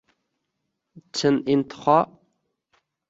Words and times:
Chin 1.15 1.35
intiho— 1.53 1.97